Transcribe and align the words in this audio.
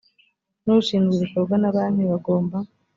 n 0.65 0.67
ushinzwe 0.77 1.13
ibikorwa 1.15 1.53
ba 1.61 1.69
banki 1.75 2.03
bagomba 2.11 2.57